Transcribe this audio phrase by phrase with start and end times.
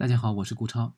[0.00, 0.94] 大家好，我是顾超。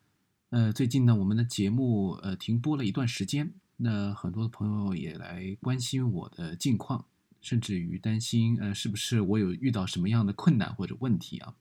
[0.51, 7.05] 呃，最近呢，我们的节目呃停播了一段时间，那很多的朋友也来关心我的近况，
[7.41, 11.53] 甚至于担心呃是不是我有遇到什么样的困难或者问题啊？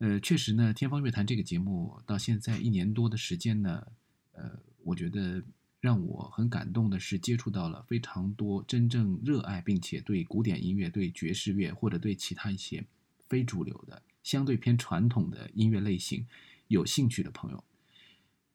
[0.00, 3.86] 呃，确实呢，《天方乐坛》这个节目到现在一年多的时间呢，
[4.32, 5.42] 呃，我觉得
[5.80, 12.84] 让我很感动的是接触到了非常多真正热爱并且对古典音乐、对爵士乐或者对其他一些
[13.30, 14.02] 非主流的。
[14.24, 16.26] 相对偏传统的音乐类型，
[16.66, 17.62] 有兴趣的朋友，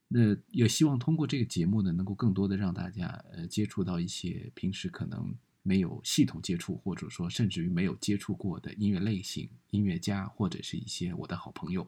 [0.10, 11.88] 那也希望通过这个节目呢，能够更多的让大家呃接触到一些平时可能没有系统接触，或者说甚至于没有接触过的音乐类型、音乐家或者是一些我的好朋友。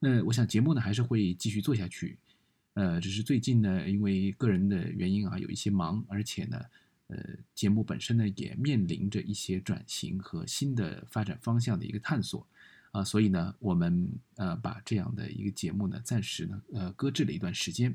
[0.00, 2.18] 那我想节目呢还是会继续做下去，
[2.74, 6.60] 呃，只是最近呢因为个人的原因啊有一些忙，而且呢。
[7.10, 12.46] 呃，节目本身呢也面临着一些转型和新的发展方向的一个探索，
[12.92, 17.92] 啊，所以呢，我们呃把这样的一个节目呢暂时呢呃搁置了一段时间，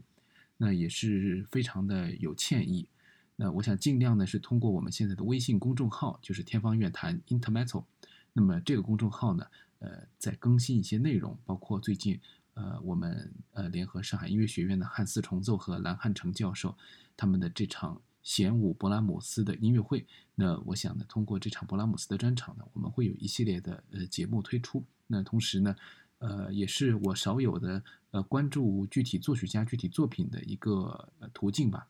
[0.57, 2.89] 那也是非常的有歉意。
[3.37, 7.85] 那我想尽量呢是通过我们现在的微信公众号，就是天方乐坛 Intermetal，
[8.33, 9.45] 那么这个公众号呢，
[9.79, 12.19] 呃，在更新一些内容，包括最近
[12.55, 16.77] 呃我们呃联合上海音乐学院的汉斯重奏和蓝汉成教授
[17.15, 18.01] 他们的这场。
[18.25, 24.83] 弦舞勃拉姆斯的音乐会，那我想呢，通过这场勃拉姆斯的专场呢，我们会有一系列的呃节目推出。
[25.05, 25.75] 那同时呢，
[26.17, 31.87] 呃，也是我少有的呃关注具体作曲家、具体作品的一个途径吧。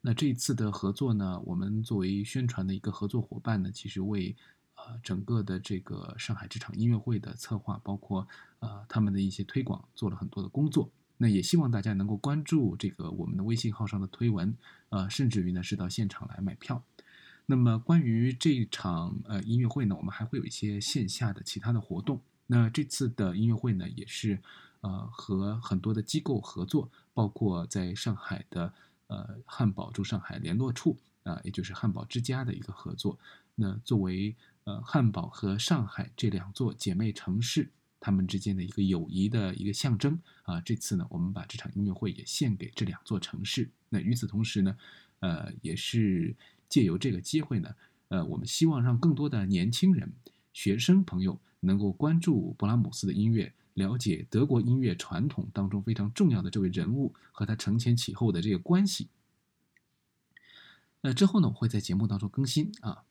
[0.00, 4.34] 那这一次的合作呢，我们作为宣传的一个合作伙伴呢，其实为
[4.74, 8.26] 呃整个的这个上海这场音乐会的策划，包括
[8.58, 10.90] 呃他们的一些推广，做了很多的工作。
[11.18, 14.54] 那也希望大家能够关注这个我们的微信号上的推文，
[14.90, 16.82] 呃，甚至于呢是到现场来买票。
[17.46, 22.20] 那么关于这场呃音乐会呢，我们还会有一些线下的其他的活动。
[22.46, 24.38] 那这次的音乐会呢，也是
[24.80, 28.72] 呃和很多的机构合作，包括在上海的
[29.06, 33.18] 呃汉堡驻上海联络处啊，也就是汉堡之家的一个合作。
[33.54, 34.34] 那作为
[34.64, 37.70] 呃汉堡和上海这两座姐妹城市。
[37.98, 43.70] 他们之间的一个友谊的一个象征啊，这次呢，我们把这场音乐会也献给这两座城市。
[43.88, 44.76] 那与此同时呢，
[45.20, 46.34] 呃，也是
[46.68, 47.74] 借由这个机会呢，
[48.08, 50.12] 呃，我们希望让更多的年轻人、
[50.52, 59.08] 学生朋友能够关注勃拉姆斯的音乐，了解德国音乐传统当中非常重要的这位人物和他承前启后的这个关系。
[61.00, 63.04] 那之后呢，我会在节目当中更新啊。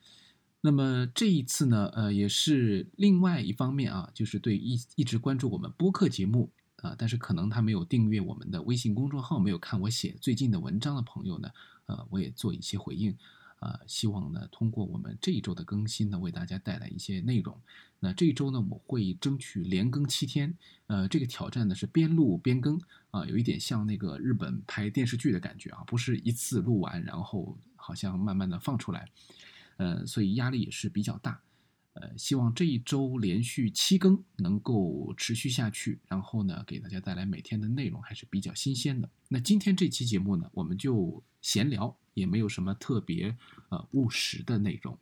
[0.65, 11.51] 那么这一次呢，呃，也是另外一方面啊，就是对一一直关注我们播客节目啊，但是可能他没有订阅我们的微信公众号，没有看我写最近的文章的朋友呢，
[11.85, 13.15] 呃，我也做一些回应，
[13.59, 17.55] 啊，希望呢通过我们这一周的更新呢，为大家带来一些内容。
[17.99, 29.07] 那这一周呢，我会争取连更七天，呃，这个挑战呢是边录边更啊，有一点像那个日本拍电视剧的感觉啊，不是一次录完，然后好像慢慢的放出来。
[29.77, 31.41] 呃，所以压力也是比较大，
[31.93, 39.09] 呃，希望这一周连续七更能够持续下去，然后呢，给大家带来每天的内容还是比较新鲜的。
[39.27, 43.35] 那今天这期节目呢，我们就闲聊，也没有什么特别
[43.69, 44.97] 呃务实的内容。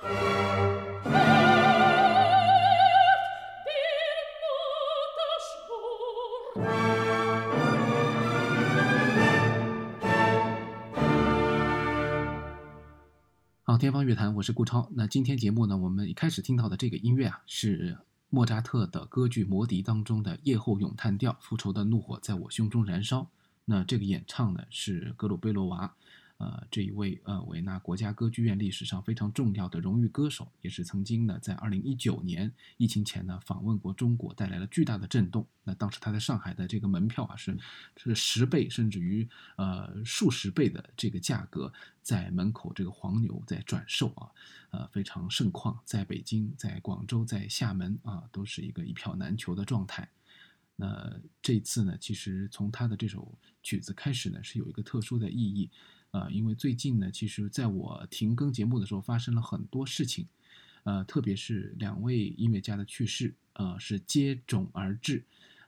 [0.00, 0.06] 好
[13.76, 14.88] 天方乐坛，我是顾超。
[14.94, 17.98] 那今天节目呢，我们一开始听到的这个音乐啊，是
[18.28, 23.26] 莫扎特的歌剧《魔笛》当中的《夜后咏叹调》，复仇的怒火在我胸中燃烧。
[23.64, 25.92] 那这个演唱呢，是格鲁贝洛娃。
[26.38, 35.44] 呃，这一位呃维纳国家歌剧院历史上非常重要的荣誉歌手，也是曾经呢在二零一九年疫情前呢访问过中国，带来了巨大的震动。
[35.64, 37.58] 那当时他在上海的这个门票啊是
[37.96, 44.30] 是十倍甚至于呃数十倍的这个价格，在门口这个黄牛在转售啊，
[44.70, 45.76] 呃非常盛况。
[45.84, 50.08] 在北京、在广州、在厦门啊，都是一个一票难求的状态。
[50.76, 55.68] 那这次呢，其实从他的这首曲子开始呢，是有一个特殊的意义，
[56.18, 60.26] 呃，因为最近呢，其实在我停更节目的时候，发生了很多事情，
[60.82, 65.22] 呃，特别是两位音乐家的去世，呃，是接踵而至，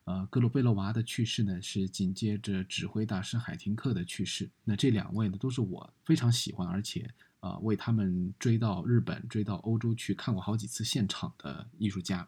[0.05, 7.09] 呃，格鲁贝洛娃的去世呢，是紧接着指挥大师海廷克的去世，那这两位呢，都是我非常喜欢，而且
[7.39, 12.27] 啊，为他们追到日本、追到欧洲去看过好几次现场的艺术家。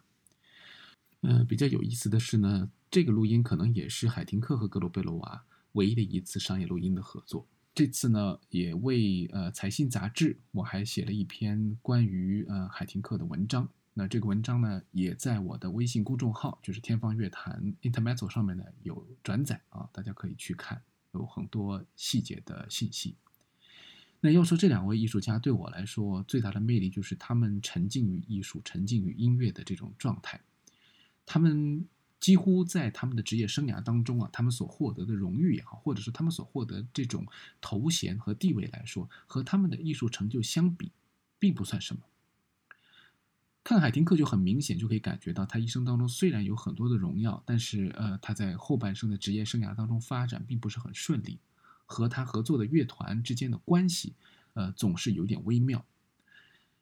[1.23, 7.49] 嗯，比较有意思的是呢，这个录音可能也是海廷克和格罗贝罗娃唯一的一次商业录音的合作。
[7.75, 13.69] 这次呢，也为呃财新杂志，我还写了一篇关于呃海廷克的文章。
[13.95, 20.83] 那这个文章呢，也在我的微信公众号，就是天方乐坛 Intermetal 上面呢有转载啊，大家可以去看，
[21.13, 23.17] 有很多细节的信息。
[24.21, 30.41] 那要说这两位艺术家对我来说最大的魅力，就是他们沉浸于艺术、沉浸于音乐的这种状态。
[31.25, 31.87] 他们
[32.23, 37.27] 几乎在他们的职业生涯当中啊，他们所获得的荣誉也好，或者是他们所获得这种
[37.61, 40.93] 头衔和地位来说，和他们的艺术成就相比，
[41.41, 42.03] 并不算什么。
[43.65, 51.41] 看海廷克就很明显就可以感觉到，他一生当中虽然有很多的荣耀，但是呃，他在后半生的职业生涯当中发展并不是很顺利，
[51.87, 54.15] 和他合作的乐团之间的关系，
[54.55, 55.85] 呃，总是有点微妙。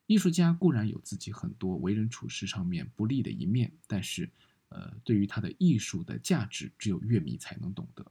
[0.06, 4.28] 艺术家固然有自己很多为人处事上面不利的一面，但是，
[4.70, 8.05] 呃，对于他的艺术的价值，只有乐迷才能懂得。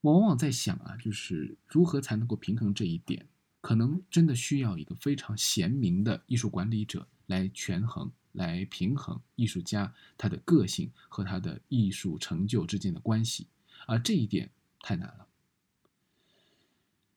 [0.00, 3.26] 我往往在想啊，就是如何才能够平衡这一点？
[3.60, 13.48] 可能真的需要一个非常贤明的艺术管理者来权衡、来平衡艺术家他的个性和他的艺术成就之间的关系，
[13.88, 15.26] 而这一点太难了。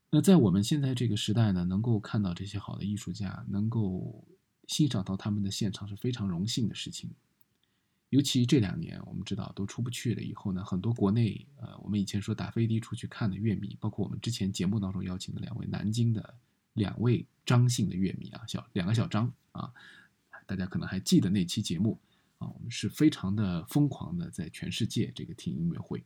[0.09, 4.27] 那在我们现在这个时代呢，能够看到这些好的艺术家，能够
[4.67, 7.11] 欣赏到他们的现场是非常荣幸的事情。
[8.11, 16.35] 尤其这两年，我们知道都出不去了，以后呢，很多国内呃，我们以前说打飞的出去看的乐迷，包括我们之前节目当中邀请的两位南京的
[16.73, 19.71] 两位张姓的乐迷啊，小两个小张啊，
[20.45, 21.97] 大家可能还记得那期节目
[22.37, 26.03] 啊，我们是非常的疯狂的在全世界这个听音乐会。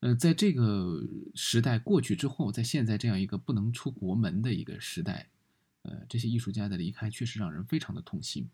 [0.00, 1.06] 呃，在这个
[1.36, 5.28] 时代过去之后，在现在这样一个不能出国门的一个时代，
[5.82, 8.48] 呃，这些艺术家的离开确实让人非常的痛心。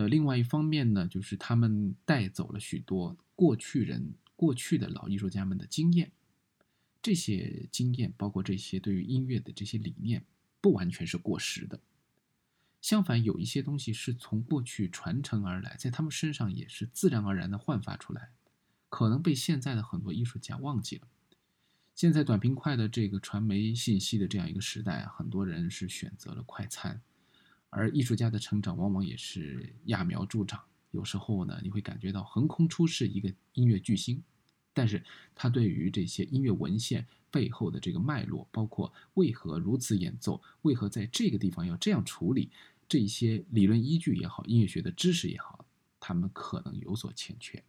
[0.00, 6.10] 呃，另外一方面呢，就是他们带走了许多过去人、过去的老艺术家们的经验，
[7.02, 10.24] 这些经验，包括这些对于音乐的这些理念，
[10.58, 11.78] 不完全是过时的。
[12.80, 18.30] 相反，有一些东西是从过去传承而来，在他们身上也是自然而然的焕发出来。
[18.88, 21.06] 可能被现在的很多艺术家忘记了。
[21.94, 27.02] 现在短平快的这个传媒信息的这样一个时代，很多人是选择了快餐，
[27.70, 30.62] 而艺术家的成长往往也是揠苗助长。
[30.90, 34.22] 有时候呢，你会感觉到横空出世一个音乐巨星，
[34.72, 35.02] 但是
[35.34, 42.50] 他对于这些音乐文献背后的这个脉络，包括为何如此演奏，为何在这个地方要这样处理，
[42.88, 45.64] 这些理论依据也好，音乐学的知识也好，
[46.00, 47.62] 他们可能有所欠缺。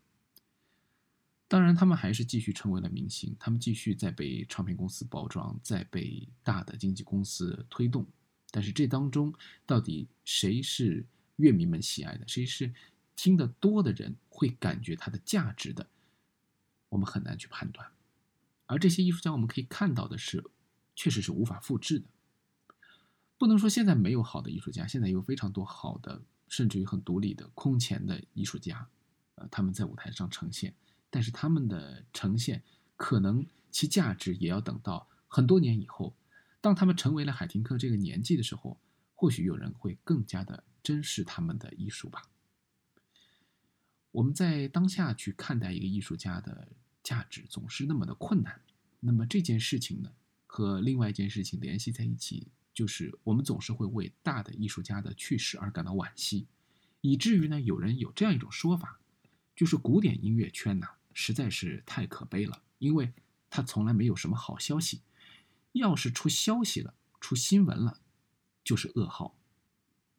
[1.48, 8.08] 当然，他们还是继续成为了明星，他们继续在被唱片公司包装，在被大的经纪公司推动。
[8.52, 9.34] 但是这当中，
[9.66, 11.06] 到底谁是
[11.38, 12.72] 乐迷们喜爱的，谁是
[13.16, 15.88] 听得多的人会感觉它的价值的，
[16.90, 17.90] 我们很难去判断。
[18.66, 20.44] 而这些艺术家，我们可以看到的是，
[20.96, 22.06] 确实是无法复制的。
[23.38, 28.88] 不能说现在没有好的艺术家，现在有非常多好的，甚至于很独立的空前的艺术家，
[29.36, 30.74] 呃，他们在舞台上呈现。
[31.10, 32.62] 但是他们的呈现，
[32.96, 36.14] 可能其价值也要等到很多年以后，
[36.62, 38.80] 当他们成为了海廷克这个年纪的时候，
[39.16, 42.22] 或许有人会更加的珍视他们的艺术吧。
[44.12, 46.68] 我们在当下去看待一个艺术家的
[47.02, 48.62] 价值，总是那么的困难。
[49.00, 50.12] 那么这件事情呢，
[50.46, 56.46] 和另外一件事情联系在一起，就是我们总是会为大的艺术家的去世而感到惋惜，
[57.02, 59.00] 以至于呢，有人有这样一种说法，
[59.56, 60.88] 就是古典音乐圈呐。
[61.14, 63.12] 实在是太可悲了，因为
[63.50, 65.02] 他从来没有什么好消息。
[65.74, 68.00] 要是出消息了，出新闻了，
[68.64, 69.36] 就是噩耗。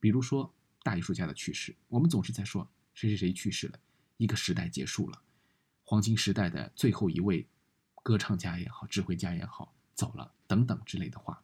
[0.00, 3.78] 比如说大艺术家的去世，我们总是在说谁谁谁去世了，
[4.16, 5.23] 一个时代结束了，
[5.85, 7.47] 黄金时代的最后一位
[8.02, 11.42] 歌唱家也好，指挥家也好走了等等之类的话。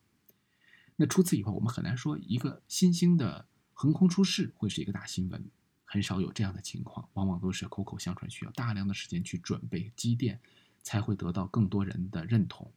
[0.97, 5.51] 那除此以外，我们很难说一个新兴的横空出世会是一个大新闻。
[5.91, 10.39] 很少有这样的情况，往往都是口口相传，需要大量的时间去准备积淀，
[10.83, 12.71] 才会得到更多人的认同。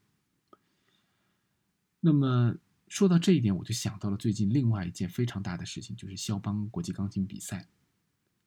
[2.03, 2.55] 那么
[2.87, 7.67] 说到这一点，我就想到了最近另外一件非常大的事情，就是肖邦国际钢琴比赛。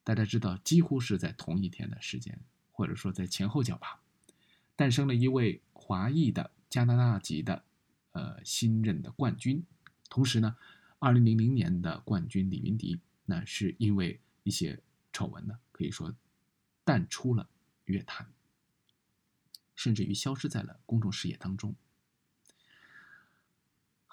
[0.02, 2.38] 大家知道，几乎是在同一天的时间，
[2.72, 4.02] 或者说在前后脚吧，
[4.76, 7.64] 诞生了一位华裔的加拿大籍的
[8.10, 9.64] 呃新任的冠军。
[10.10, 10.56] 同时呢，
[10.98, 14.78] 二零零零年的冠军李云迪，那是因为一些
[15.12, 16.14] 丑闻呢，可以说
[16.84, 17.48] 淡出了
[17.84, 18.26] 乐坛，
[19.76, 21.74] 甚至于消失在了公众视野当中。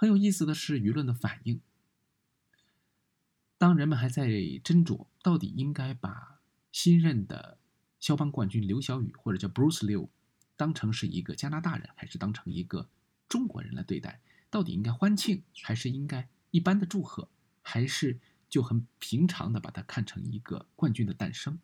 [0.02, 1.62] 很有意思的是舆论的反应。
[3.60, 6.40] 当人们还在斟酌到底应该把
[6.72, 7.60] 新任的
[8.00, 10.10] 肖邦冠军刘晓宇或者叫 Bruce Liu
[10.58, 12.90] 当成是一个加拿大人，还是当成一个
[13.30, 17.30] 中国人来对待，到底应该欢庆，还是应该一般的祝贺，
[17.62, 21.60] 还是就很平常的把它看成一个冠军的诞生，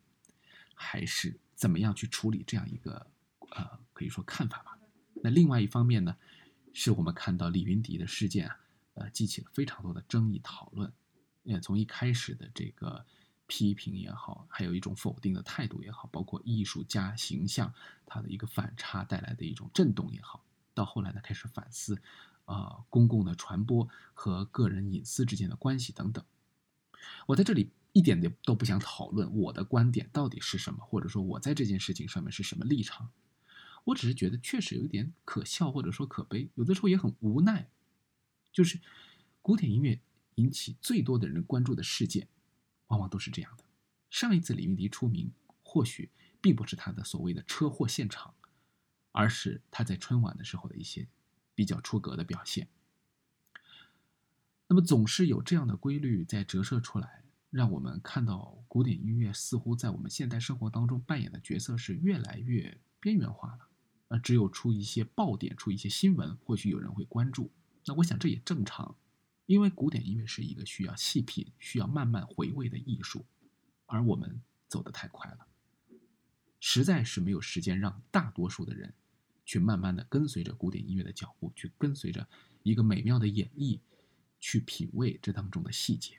[0.74, 3.08] 还是怎么样去处理这样一个
[3.50, 4.78] 呃可以说看法吧？
[5.24, 6.16] 那另外一方面呢，
[6.80, 8.56] 是我们看到李云迪的事件啊，
[8.94, 10.92] 呃，激起了非常多的争议讨论。
[11.42, 13.04] 也从一开始的这个
[13.48, 17.74] 批评也好，还有一种否定的态度也好，包括艺术家形象
[18.06, 22.00] 它的一个反差带来的一种震动也好，到后来呢开始反思，
[22.44, 26.24] 啊，公共的传播和个人隐私之间的关系等等。
[27.26, 33.10] 我在这里一点都都不想讨论我的观点到底是什么，或者说我在这件事情上面是什么立场，
[33.88, 37.68] 我只是觉得确实有一点可笑，或者说可悲，有的时候也很无奈，
[38.52, 38.80] 就是
[39.42, 40.00] 古典音乐。
[40.38, 42.28] 引起最多的人关注的事件，
[42.86, 43.64] 往往都是这样的。
[44.08, 45.32] 上一次李云迪出名，
[45.64, 48.32] 或许并不是他的所谓的车祸现场，
[49.10, 51.08] 而是他在春晚的时候的一些
[51.56, 52.68] 比较出格的表现。
[54.68, 63.67] 那么，总是有这样的规律在折射出来，让我们看到古典音乐似乎在我们现代生活当中扮演的角色是越来越边缘化了。
[64.08, 67.50] 呃，只有出一些爆点，出一些新闻，或许有人会关注。
[67.86, 68.96] 那我想这也正常。
[69.46, 73.24] 因为古典音乐是一个需要细品、需要慢慢回味的艺术，
[73.86, 75.46] 而我们走得太快了，
[76.60, 78.92] 实在是没有时间让大多数的人
[79.46, 82.28] 去慢慢的跟随着古典音乐的脚步，去跟随着
[82.62, 83.80] 一个美妙的演绎，
[84.38, 86.18] 去品味这当中的细节。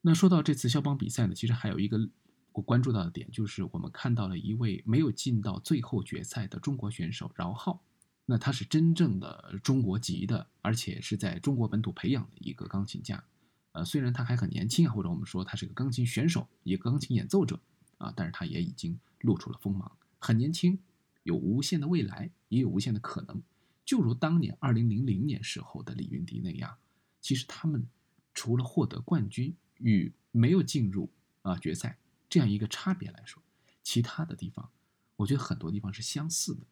[0.00, 2.10] 那说到这次肖邦比赛呢，其实还有一个
[2.58, 7.84] 我关注到的点，就是我们看到了一位没有进到最后决赛的中国选手饶浩。
[8.26, 13.22] 那他是真正的中国籍的，而且是在中国本土培养的一个钢琴家，
[13.70, 17.60] 呃，虽然他还很年轻啊，或者我们说他是个钢琴选手，一个钢琴演奏者
[17.98, 20.80] 啊，但是他也已经露出了锋芒，很年轻，
[21.22, 23.40] 有无限的未来，也有无限的可能，
[23.84, 26.76] 就如当年二零零零年时候的李云迪那样。
[27.20, 27.86] 其实他们
[28.34, 31.08] 除了获得冠军与没有进入
[31.42, 31.96] 啊决赛
[32.28, 33.42] 这样一个差别来说，
[33.82, 34.70] 其他的地方，
[35.16, 36.66] 我觉得很多地方是相似的。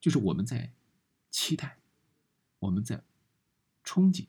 [0.00, 0.72] 就是我们在
[1.30, 1.78] 期待，
[2.58, 3.02] 我们在
[3.84, 4.26] 憧憬，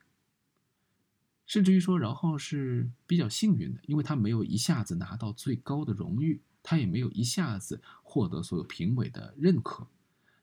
[1.46, 9.88] 甚至于说然后是比较幸运的，因为他没有一下子拿到最高的荣誉，他也没有一下子获得所有评委的认可，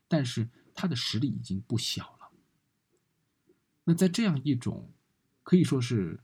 [0.09, 2.31] 但是他的实力已经不小了。
[3.85, 4.91] 那在这样一种
[5.43, 6.21] 可以说是，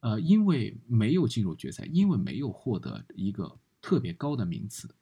[0.00, 4.94] 呃，因为没有进入决赛，因为没有获得一个特别高的名次，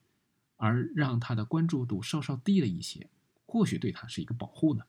[0.57, 3.09] 而让他的关注度稍稍低了一些。
[3.47, 4.85] 或许对他是一个保护呢。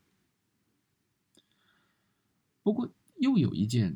[2.63, 3.95] 不过，又有一件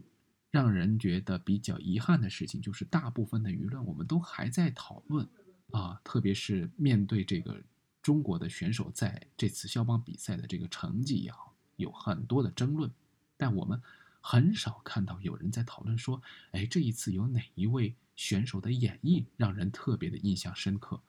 [0.52, 5.28] 让人觉得比较遗憾的事情，就是大部分的舆论我们都还在讨论
[5.72, 7.60] 啊，特别是面对这个
[8.04, 12.92] 中国的选手在这次肖邦比赛的这个成绩也好，有很多的争论，
[13.38, 13.82] 但我们
[14.22, 16.22] 很少看到有人在讨论说，
[16.52, 21.02] 哎，这一次有哪一位选手的演绎让人特别的印象深刻，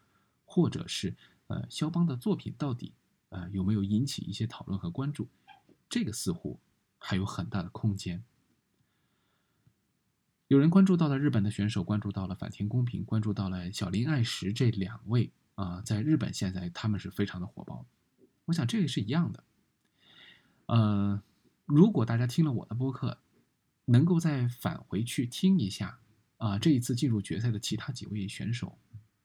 [0.45, 1.15] 或者是
[1.49, 2.93] 呃，肖邦的作品到底。
[3.31, 5.29] 呃，有没有引起一些讨论和关注？
[5.89, 6.59] 这个似乎
[6.99, 8.25] 还有很大的空间。
[10.49, 17.87] 有人关注到了日本的选手，关注到了反田公平，关注到了小林爱实这两位啊，在日本现在他们是非常的火爆。
[18.47, 19.45] 我想这个是一样的。
[20.67, 21.23] 呃，
[21.71, 23.19] 如果大家听了我的播客，
[23.87, 25.99] 能够再返回去听一下
[26.37, 28.79] 啊，这一次进入决赛的其他几位选手，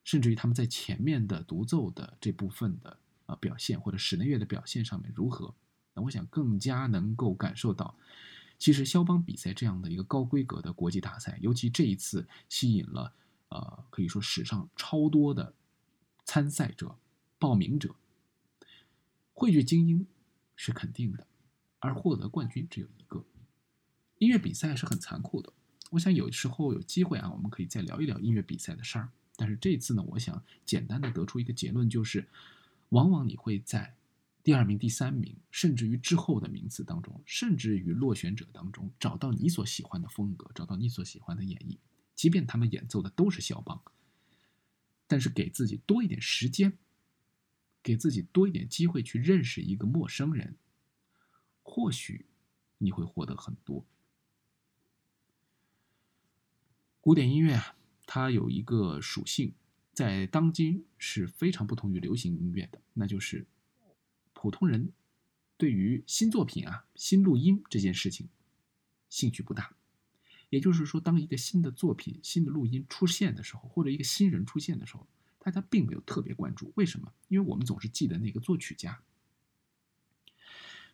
[0.03, 2.97] 甚至于他们在前面的独奏的这部分的。
[3.25, 5.51] 啊，表现或者室内乐的表现上面如何？
[5.95, 7.97] 那我想更加能够感受到，
[8.59, 13.11] 其实肖邦比赛这样的一个高规格的国际大赛，尤其这一次吸引了
[13.49, 15.55] 呃可以说史上超多的
[16.23, 16.95] 参赛者、
[17.39, 17.95] 报名者，
[19.33, 20.05] 汇聚精英
[20.55, 21.25] 是肯定的，
[21.85, 23.23] 而获得冠军只有一个。
[24.17, 25.53] 音乐比赛是很残酷的，
[25.91, 29.09] 我想有时候有机会啊，我们可以再聊一聊音乐比赛的事儿。
[29.35, 32.27] 但是这次呢，我想简单的得出一个结论，就是。
[32.89, 33.95] 往往你会在
[34.43, 41.77] 第二名、第三名，甚至于之后的名次当中，甚至于落选者当中，找到你所喜欢的风格，找到你所喜欢的演绎。
[42.13, 43.81] 即便他们演奏的都是肖邦，
[45.07, 46.77] 但是给自己多一点时间，
[47.81, 50.55] 给自己多一点机会去认识一个陌生人，
[51.65, 52.27] 或许
[52.77, 53.83] 你会获得很多。
[57.01, 59.53] 古典音乐啊，它有一个属性，
[59.91, 63.45] 在当今是非常不同于流行音乐的，那就是
[64.33, 64.93] 普通人
[65.57, 68.29] 对于新作品啊、新录音这件事情
[69.09, 69.75] 兴趣不大。
[70.51, 75.05] 也就是说，当一个新的作品、新的录音出现的时候，或者一个新人出现的时候，
[75.39, 76.71] 大家并没有特别关注。
[76.75, 77.11] 为什么？
[77.27, 79.01] 因为我们总是记得那个作曲家。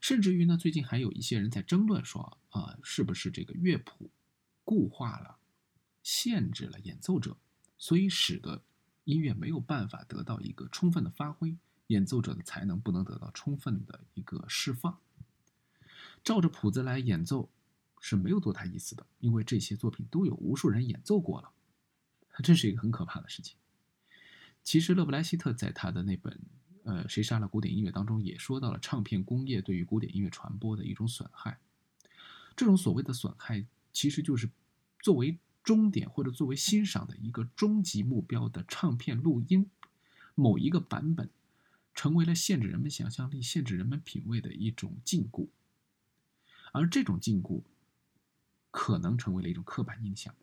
[0.01, 4.09] 甚至于呢，最近还有一些人在争论说，啊，是不是这个乐谱
[4.65, 5.37] 固化了、
[6.03, 7.37] 限制了演奏者，
[7.77, 8.61] 所以使得
[9.05, 11.55] 音乐没有办法得到一个充分的发挥，
[11.87, 14.99] 演奏者的才能不能得到充分的一个释放。
[16.21, 17.49] 照着谱子来演奏。
[18.03, 21.51] 是没有多大意思的，因为这些作品都有无数人演奏过了，
[22.43, 23.55] 这是一个很可怕的事情。
[24.63, 26.33] 其实勒布莱希特在他的那本
[26.83, 31.59] 《呃谁杀了古典音乐》当中也说到了唱片工业对于古典音乐传播的一种损害。
[32.55, 34.49] 这种所谓的损害，其实就是
[34.99, 39.69] 作为终点或者作为欣赏的一个终极目标的唱片录音
[40.35, 41.29] 某一个版本，
[41.93, 45.47] 成为了限制人们想象力、限制人们品味的一种禁锢，
[46.71, 47.61] 而这种禁锢。
[48.73, 50.33] 可能成为了一种刻板印象，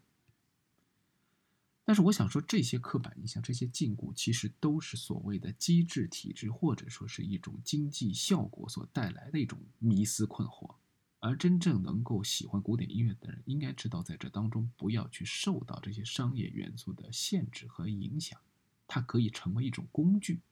[1.89, 10.75] 但是我想说，这些刻板印象、这些禁锢，其实都是所谓的机制、体制，或者说是一种经济效果所带来的一种迷思困惑。
[11.19, 18.39] 而真正能够喜欢古典音乐的人，应该知道，在这当中不要去受到这些商业元素的限制和影响，
[18.87, 20.43] 它可以成为一种工具。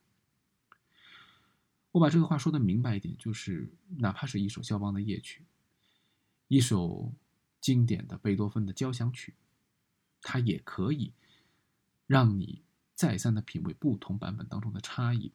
[1.93, 5.43] 我把这个话说的明白一点，就是哪怕是一首肖邦的夜曲，
[6.49, 7.12] 一首。
[7.59, 9.35] 经典的贝多芬的交响曲，
[10.23, 11.12] 它也可以
[12.07, 12.63] 让你
[12.95, 15.33] 再三的品味不同版本当中的差异。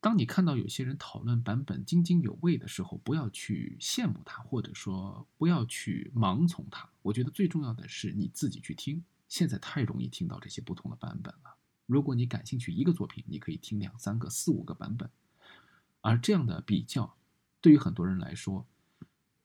[0.00, 6.88] 当你看到有些人讨论版本津津有味的时候，不要去羡慕他，或者说不要去盲从他。
[7.02, 9.02] 我觉得最重要的是你自己去听。
[9.28, 11.56] 现在太容易听到这些不同的版本了。
[11.86, 15.10] 如果你感兴趣一个作品，你可以听两三个、四五个版本，
[16.00, 17.16] 而这样的比较，
[17.60, 18.66] 对于很多人来说，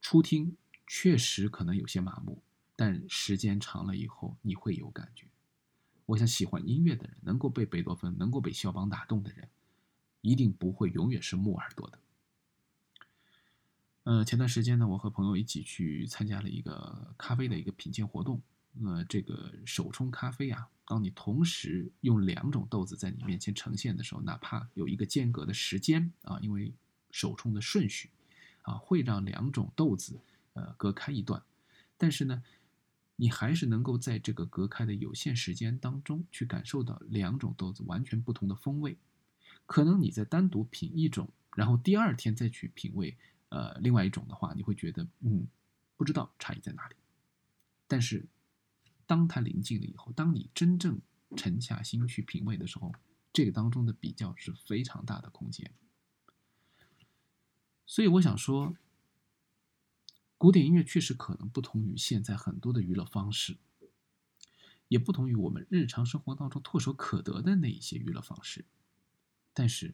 [0.02, 0.58] 初听。
[0.93, 2.43] 确实可能有些麻木，
[2.76, 5.31] 但时间长了以后你会有感觉。
[6.12, 9.47] 我想喜欢音乐的人，能够被贝多芬、能够被肖邦打动的人，
[10.19, 12.00] 一定不会永远是木耳朵的。
[14.04, 18.41] 呃，前段时间呢，我和朋友一起去参加了一个咖啡的一个品鉴活动。
[18.84, 26.74] 呃，这个手冲咖啡啊，当你同时用两种豆子在你面前呈现的时候，哪怕有一个间隔的时间啊，因为
[27.12, 28.10] 手冲的顺序
[28.63, 30.19] 啊，会让两种豆子。
[30.54, 31.41] 呃，隔开一段，
[31.97, 32.43] 但是呢，
[33.21, 38.97] 你还是能够在这个隔开的有限时间当中去感受到两种豆子完全不同的风味。
[39.67, 43.15] 可能你在单独品一种，然后第二天再去品味
[43.49, 45.45] 呃另外一种的话，你会觉得嗯，
[45.97, 46.95] 不知道差异在哪里。
[47.88, 48.25] 但是
[49.05, 50.99] 当它临近了以后，当你真正
[51.38, 52.91] 沉下心去品味的时候，
[53.31, 55.71] 这个当中的比较是非常大的空间。
[57.86, 58.75] 所以我想说。
[60.41, 63.58] 古典音乐确实可能不同于现在很多的娱乐方式，
[64.88, 68.65] 也不同于我们日常生活当中唾手可得的那一些娱乐方式。
[69.54, 69.93] 但是，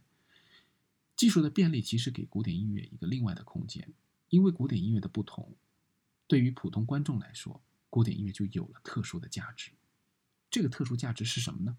[1.18, 3.92] 技术的便利其实给古典音乐一个另外的空间，
[4.30, 5.54] 因为古典音乐的不同，
[6.28, 9.72] 对于普通观众来说，古典音乐就有了特殊的价值。
[10.50, 11.78] 这个特殊价值是什么呢？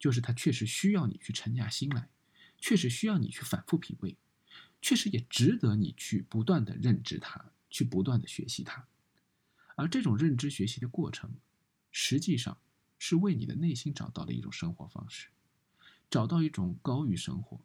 [0.00, 2.10] 就是它确实需要你去沉下心来，
[2.58, 4.16] 确实需要你去反复品味，
[4.80, 7.51] 确实也值得你去不断的认知它。
[7.72, 8.86] 去不断的学习它，
[9.74, 11.34] 而这种认知学习的过程，
[11.90, 12.58] 实际上
[12.98, 15.28] 是为你的内心找到了一种生活方式，
[16.10, 17.58] 找到一种高于生活，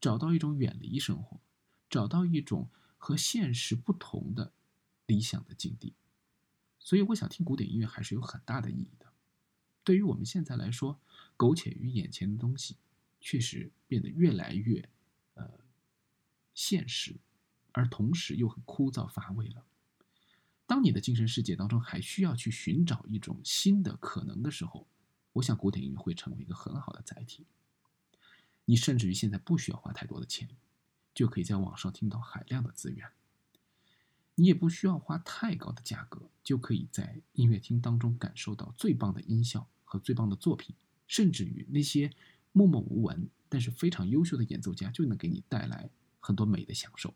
[0.00, 1.40] 找到一种远离生活，
[1.88, 4.52] 找到一种和现实不同的
[5.06, 5.94] 理想的境地。
[6.80, 9.06] 所以，我想听古典音乐还是有很大的意义的。
[9.84, 11.00] 对于我们现在来说，
[11.36, 12.76] 苟且于眼前的东西，
[13.20, 14.88] 确实变得越来越，
[15.34, 15.48] 呃，
[16.54, 17.14] 现实。
[17.72, 19.64] 而同时又很枯燥乏味了。
[20.66, 24.86] 当你的精神世界当中还需要去寻找一种新的可能的时候，
[25.34, 27.46] 我想古典音乐会成为一个很好的载体。
[28.64, 30.48] 你甚至于现在不需要花太多的钱，
[31.14, 33.10] 就可以在网上听到海量的资源。
[34.36, 40.74] 你也不需要花太高的价格，就可以在音乐厅当中感受到最棒的音效和最棒的作品。
[41.06, 42.10] 甚至于那些
[42.52, 47.12] 默默无闻但是非常优秀的演奏家，就能给你带来很多美的享受。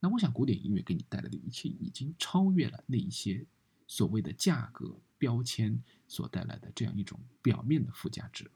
[0.00, 3.46] 那我想，古典音乐给你带来的一切已经超越了那一些
[3.86, 8.50] 所谓的价格标签所带来的这样一种表面的附加值。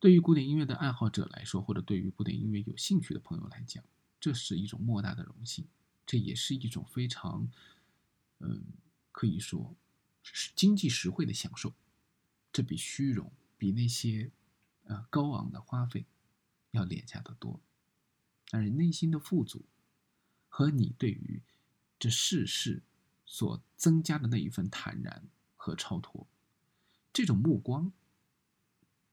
[0.00, 3.84] 对于古典音乐的爱好者来说，或者对于古典音乐有兴趣的朋友来讲，
[4.20, 5.66] 这是一种莫大的荣幸，
[6.06, 7.48] 这也是一种非常，
[8.38, 8.62] 嗯，
[9.12, 9.76] 可以说
[10.22, 11.74] 是经济实惠的享受。
[12.52, 14.30] 这比虚荣，比那些，
[14.84, 16.06] 呃，高昂的花费
[16.70, 17.60] 要廉价得多。
[18.50, 19.64] 但是内心的富足，
[20.48, 21.42] 和你对于
[21.98, 22.82] 这世事
[23.24, 26.26] 所增加的那一份坦然和超脱，
[27.12, 27.92] 这种目光。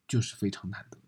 [0.07, 0.99] 就是非常难得。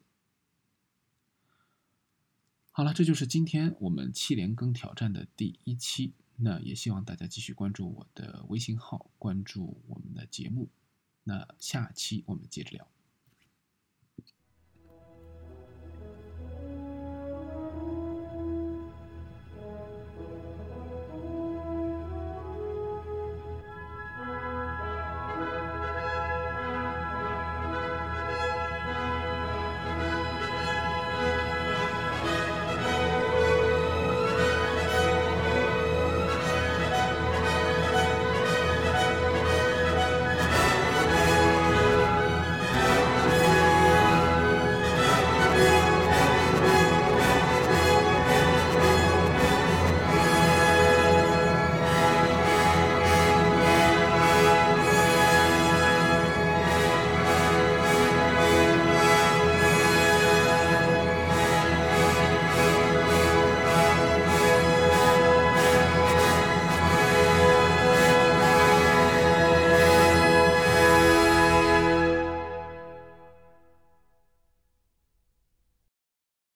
[2.72, 6.16] 好了，这就是今天我们七连更挑战的第一期。
[6.38, 10.72] 那也希望大家继续关注我的微信号，关注我们的节目。
[11.26, 12.97] 那下期我们接着聊。